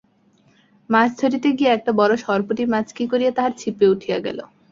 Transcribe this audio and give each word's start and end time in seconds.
মাছ 0.89 1.09
ধরিতে 1.21 1.49
গিয়া 1.57 1.71
একটা 1.73 1.91
বড় 1.99 2.13
সরপুঁটি 2.23 2.63
মাছ 2.73 2.87
কি 2.97 3.05
করিয়া 3.11 3.31
তাহার 3.37 3.53
ছিপে 3.59 3.85
উঠিয়া 3.93 4.17
গেল। 4.25 4.39